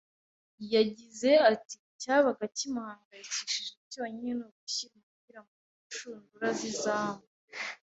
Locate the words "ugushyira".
4.47-4.87